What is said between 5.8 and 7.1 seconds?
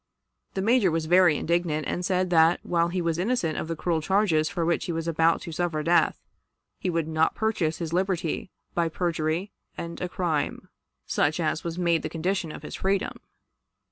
death, he would